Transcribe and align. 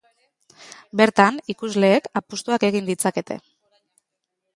Bertan, 1.01 1.37
ikusleek 1.53 2.09
apustuak 2.21 2.65
egin 2.71 2.89
ditzakete. 2.89 3.39